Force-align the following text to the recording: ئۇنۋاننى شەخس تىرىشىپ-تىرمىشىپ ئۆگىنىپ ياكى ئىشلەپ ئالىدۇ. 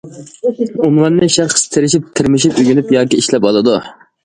ئۇنۋاننى 0.87 1.29
شەخس 1.35 1.67
تىرىشىپ-تىرمىشىپ 1.75 2.59
ئۆگىنىپ 2.65 2.97
ياكى 2.99 3.23
ئىشلەپ 3.23 3.49
ئالىدۇ. 3.51 3.79